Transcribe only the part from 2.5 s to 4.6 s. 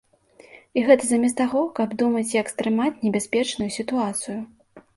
стрымаць небяспечную сітуацыю.